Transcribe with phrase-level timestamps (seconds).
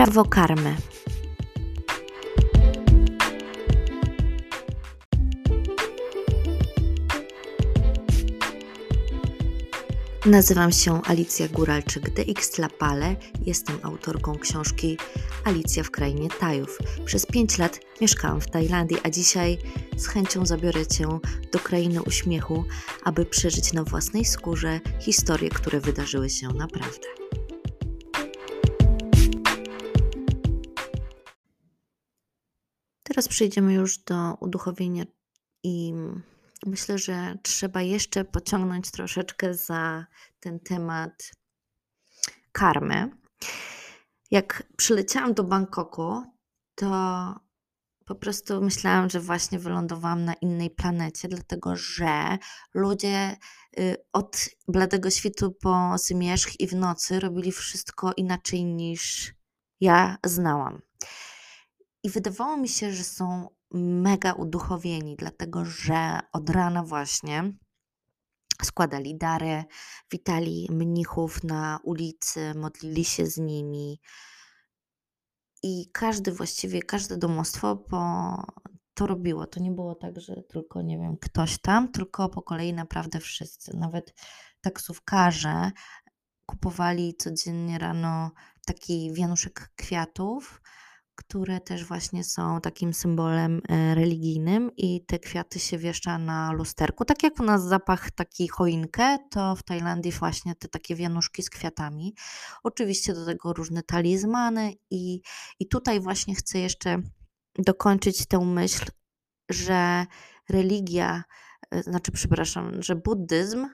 [0.00, 0.76] Prawo karmy.
[10.26, 13.16] Nazywam się Alicja Góralczyk de X Lapale.
[13.46, 14.98] Jestem autorką książki
[15.44, 16.78] Alicja w krainie Tajów.
[17.04, 19.58] Przez 5 lat mieszkałam w Tajlandii, a dzisiaj
[19.96, 21.08] z chęcią zabiorę Cię
[21.52, 22.64] do krainy uśmiechu,
[23.04, 27.19] aby przeżyć na własnej skórze historie, które wydarzyły się naprawdę.
[33.20, 35.04] Teraz przejdziemy już do uduchowienia
[35.62, 35.94] i
[36.66, 40.06] myślę, że trzeba jeszcze pociągnąć troszeczkę za
[40.40, 41.30] ten temat
[42.52, 43.10] karmy.
[44.30, 46.22] Jak przyleciałam do Bangkoku,
[46.74, 46.86] to
[48.04, 52.38] po prostu myślałam, że właśnie wylądowałam na innej planecie, dlatego że
[52.74, 53.36] ludzie
[53.78, 59.34] y, od bladego świtu po zmierzch i w nocy robili wszystko inaczej niż
[59.80, 60.82] ja znałam.
[62.02, 67.52] I wydawało mi się, że są mega uduchowieni, dlatego że od rana właśnie
[68.62, 69.64] składali dary,
[70.10, 74.00] witali mnichów na ulicy, modlili się z nimi.
[75.62, 78.34] I każdy właściwie, każde domostwo po
[78.94, 79.46] to robiło.
[79.46, 83.76] To nie było tak, że tylko, nie wiem, ktoś tam, tylko po kolei naprawdę wszyscy.
[83.76, 84.14] Nawet
[84.60, 85.70] taksówkarze
[86.46, 88.30] kupowali codziennie rano
[88.66, 90.62] taki wianuszek kwiatów
[91.20, 97.04] które też właśnie są takim symbolem e, religijnym i te kwiaty się wiesza na lusterku.
[97.04, 101.50] Tak jak u nas zapach taki choinkę, to w Tajlandii właśnie te takie wianuszki z
[101.50, 102.14] kwiatami.
[102.62, 105.20] Oczywiście do tego różne talizmany i,
[105.60, 107.02] i tutaj właśnie chcę jeszcze
[107.58, 108.84] dokończyć tę myśl,
[109.50, 110.06] że
[110.48, 111.24] religia,
[111.70, 113.66] e, znaczy przepraszam, że buddyzm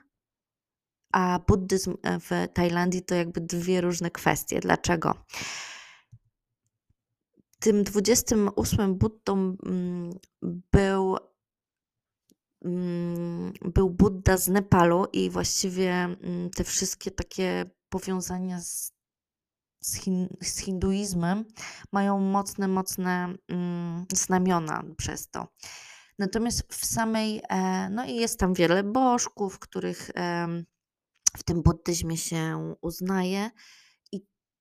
[1.12, 4.60] a buddyzm e, w Tajlandii to jakby dwie różne kwestie.
[4.60, 5.14] Dlaczego?
[7.66, 10.10] Tym 28 Buddą mm,
[10.72, 11.16] był,
[12.64, 18.92] mm, był Buddha z Nepalu i właściwie mm, te wszystkie takie powiązania z,
[19.80, 21.44] z, hin, z hinduizmem
[21.92, 23.34] mają mocne, mocne
[24.12, 25.48] znamiona przez to.
[26.18, 30.10] Natomiast w samej, e, no i jest tam wiele bożków, których
[31.36, 33.50] w tym buddyzmie się uznaje.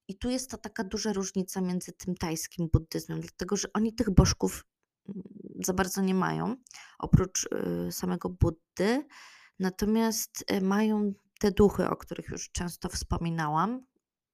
[0.07, 4.09] I tu jest ta taka duża różnica między tym tajskim buddyzmem, dlatego że oni tych
[4.09, 4.65] bożków
[5.09, 5.23] mm,
[5.65, 6.55] za bardzo nie mają,
[6.99, 7.49] oprócz
[7.87, 9.07] y, samego Buddy.
[9.59, 13.85] Natomiast y, mają te duchy, o których już często wspominałam.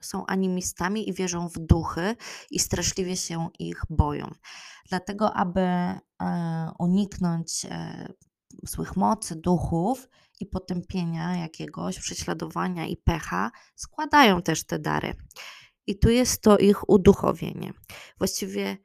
[0.02, 2.16] Są animistami i wierzą w duchy
[2.52, 4.32] i straszliwie się ich boją.
[4.90, 6.02] Dlatego, aby e,
[6.80, 7.66] uniknąć
[8.64, 10.10] złych mocy, duchów
[10.40, 15.16] i potępienia jakiegoś, prześladowania i pecha, składają też te dary.
[15.88, 17.74] I tu jest to ich uduchowienie.
[18.18, 18.78] Właściwie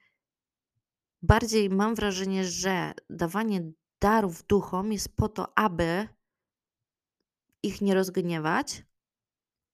[1.22, 6.08] bardziej mam wrażenie, że dawanie darów duchom jest po to, aby
[7.62, 8.82] ich nie rozgniewać,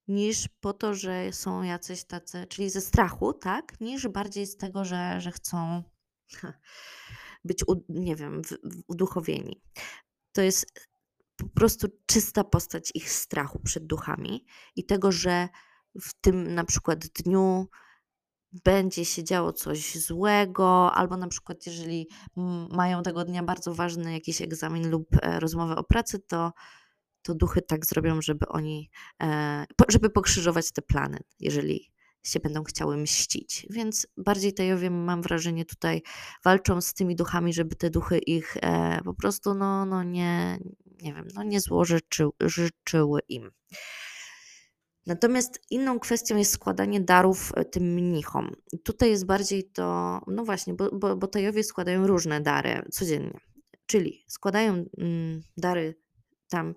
[0.08, 4.84] niż po to, że są jacyś tacy, czyli ze strachu, tak, niż bardziej z tego,
[4.84, 5.82] że, że chcą
[7.44, 8.42] być, nie wiem,
[8.86, 9.62] uduchowieni.
[10.32, 10.88] To jest
[11.36, 14.46] po prostu czysta postać ich strachu przed duchami
[14.76, 15.48] i tego, że
[16.00, 17.68] w tym na przykład dniu
[18.64, 22.08] będzie się działo coś złego, albo na przykład jeżeli
[22.70, 26.52] mają tego dnia bardzo ważny jakiś egzamin lub e, rozmowę o pracy, to,
[27.22, 28.90] to duchy tak zrobią, żeby oni,
[29.22, 31.92] e, żeby pokrzyżować te plany, jeżeli
[32.22, 33.66] się będą chciały mścić.
[33.70, 36.02] Więc bardziej Tajowie, mam wrażenie, tutaj
[36.44, 40.58] walczą z tymi duchami, żeby te duchy ich e, po prostu, no, no nie,
[41.02, 43.50] nie wiem, no nie złożyczyły im.
[45.06, 48.50] Natomiast inną kwestią jest składanie darów e, tym mnichom.
[48.84, 53.40] Tutaj jest bardziej to, no właśnie, bo, bo, bo Tajowie składają różne dary codziennie.
[53.86, 55.94] Czyli składają mm, dary
[56.48, 56.74] tam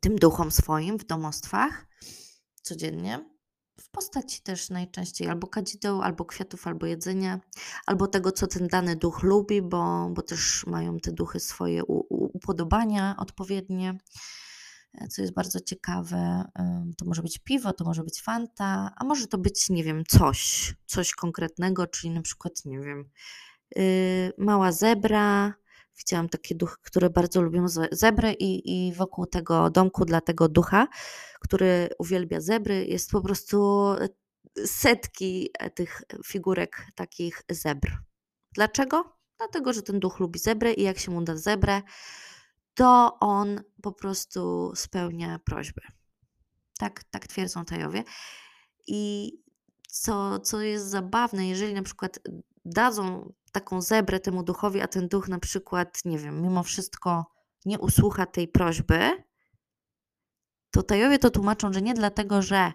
[0.00, 1.86] tym duchom swoim w domostwach
[2.62, 3.32] codziennie,
[3.80, 7.40] w postaci też najczęściej albo kadzideł, albo kwiatów, albo jedzenia,
[7.86, 13.14] albo tego, co ten dany duch lubi, bo, bo też mają te duchy swoje upodobania
[13.18, 13.98] odpowiednie.
[14.94, 16.44] E, co jest bardzo ciekawe.
[16.98, 20.74] To może być piwo, to może być fanta, a może to być, nie wiem, coś,
[20.86, 23.10] coś konkretnego, czyli na przykład, nie wiem,
[23.78, 25.54] y, mała zebra.
[25.98, 30.88] Widziałam takie duchy, które bardzo lubią zebry i, i wokół tego domku dla tego ducha,
[31.40, 33.86] który uwielbia zebry, jest po prostu
[34.66, 37.88] setki e, tych figurek takich zebr.
[38.52, 39.16] Dlaczego?
[39.38, 41.82] Dlatego, że ten duch lubi zebrę i jak się mu da zebrę,
[42.74, 45.80] to on po prostu spełnia prośby.
[46.78, 48.04] Tak, tak twierdzą Tajowie.
[48.86, 49.32] I
[49.88, 52.18] co, co jest zabawne, jeżeli na przykład
[52.64, 57.26] dadzą taką zebrę temu duchowi, a ten duch na przykład, nie wiem, mimo wszystko
[57.64, 59.24] nie usłucha tej prośby,
[60.70, 62.72] to Tajowie to tłumaczą, że nie dlatego, że,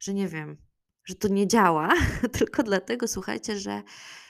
[0.00, 0.56] że nie wiem,
[1.04, 1.88] że to nie działa,
[2.38, 3.82] tylko dlatego, słuchajcie, że,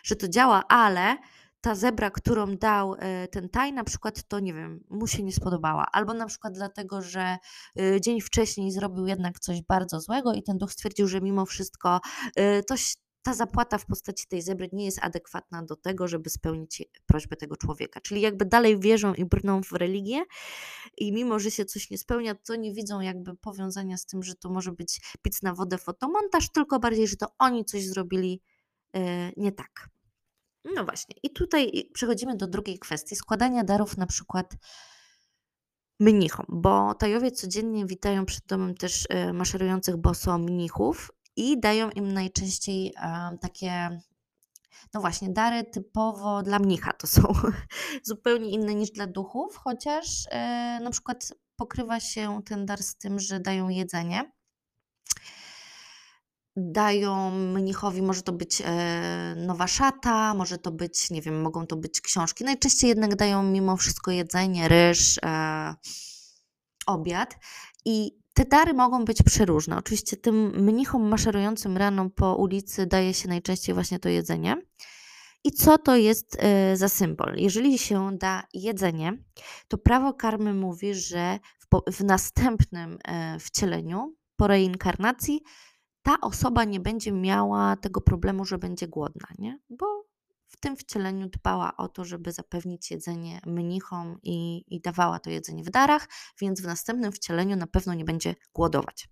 [0.03, 1.17] że to działa, ale
[1.61, 5.33] ta zebra, którą dał e, ten taj, na przykład to nie wiem, mu się nie
[5.33, 5.87] spodobała.
[5.93, 7.37] Albo na przykład dlatego, że
[7.81, 12.01] e, dzień wcześniej zrobił jednak coś bardzo złego i ten duch stwierdził, że mimo wszystko
[12.37, 12.75] e, to,
[13.23, 17.57] ta zapłata w postaci tej zebry nie jest adekwatna do tego, żeby spełnić prośbę tego
[17.57, 18.01] człowieka.
[18.01, 20.25] Czyli jakby dalej wierzą i brną w religię
[20.97, 24.35] i mimo, że się coś nie spełnia, to nie widzą jakby powiązania z tym, że
[24.35, 28.43] to może być pic na wodę, fotomontaż, tylko bardziej, że to oni coś zrobili
[29.37, 29.89] nie tak.
[30.65, 31.15] No właśnie.
[31.23, 34.55] I tutaj przechodzimy do drugiej kwestii, składania darów na przykład
[36.01, 42.13] mnichom, bo Tajowie codziennie witają przed domem też e, maszerujących boso mnichów i dają im
[42.13, 44.01] najczęściej e, takie
[44.95, 47.23] no właśnie, dary typowo dla mnicha to są
[48.03, 53.19] zupełnie inne niż dla duchów, chociaż e, na przykład pokrywa się ten dar z tym,
[53.19, 54.33] że dają jedzenie
[56.59, 61.77] dają mnichowi, może to być e, nowa szata, może to być, nie wiem, mogą to
[61.77, 62.45] być książki.
[62.45, 65.75] Najczęściej jednak dają mimo wszystko jedzenie, ryż, e,
[66.87, 67.37] obiad.
[67.85, 69.77] I te dary mogą być przeróżne.
[69.77, 74.57] Oczywiście tym mnichom maszerującym rano po ulicy daje się najczęściej właśnie to jedzenie.
[75.45, 77.35] I co to jest e, za symbol?
[77.37, 79.13] Jeżeli się da jedzenie,
[79.69, 81.39] to prawo karmy mówi, że
[81.93, 82.99] w, następnym
[83.41, 85.43] wcieleniu, po reinkarnacji,
[86.09, 89.59] ta osoba nie będzie miała tego problemu, że będzie głodna, nie?
[89.71, 89.87] Bo
[90.47, 95.65] w tym wcieleniu dbała o to, żeby zapewnić jedzenie mnichom i, i dawała to jedzenie
[95.65, 96.09] w darach,
[96.41, 99.09] więc w następnym wcieleniu na pewno nie będzie głodować.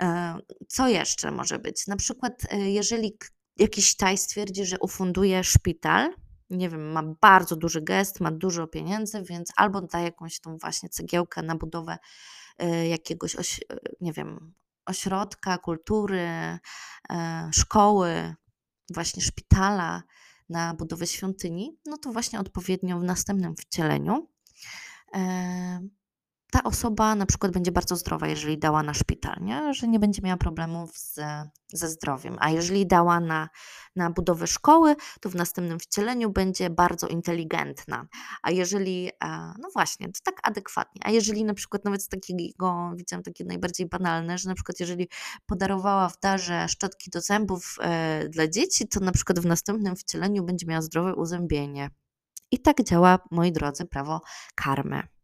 [0.00, 0.38] E,
[0.68, 1.86] co jeszcze może być?
[1.86, 3.18] Na przykład, e, jeżeli
[3.56, 6.14] jakiś taj stwierdzi, że ufunduje szpital,
[6.50, 10.88] nie wiem, ma bardzo duży gest, ma dużo pieniędzy, więc albo da jakąś tą właśnie
[10.88, 11.98] cegiełkę na budowę
[12.58, 13.60] e, jakiegoś,
[14.00, 14.54] nie wiem,
[14.88, 16.58] ośrodka kultury,
[17.10, 18.34] e, szkoły,
[18.94, 20.02] właśnie szpitala
[20.48, 24.28] na budowę świątyni, no to właśnie odpowiednio w następnym wcieleniu.
[25.14, 25.80] E,
[26.50, 29.74] ta osoba na przykład będzie bardzo zdrowa, jeżeli dała na szpital, nie?
[29.74, 31.20] że nie będzie miała problemów z,
[31.72, 32.36] ze zdrowiem.
[32.40, 33.48] A jeżeli dała na,
[33.96, 38.06] na budowę szkoły, to w następnym wcieleniu będzie bardzo inteligentna.
[38.42, 39.28] A jeżeli, e,
[39.58, 41.00] no właśnie, to tak adekwatnie.
[41.04, 45.08] A jeżeli na przykład nawet z takiego, widziałam takie najbardziej banalne, że na przykład jeżeli
[45.46, 50.44] podarowała w darze szczotki do zębów e, dla dzieci, to na przykład w następnym wcieleniu
[50.44, 51.90] będzie miała zdrowe uzębienie.
[52.50, 54.20] I tak działa, moi drodzy, prawo
[54.54, 55.17] karmy.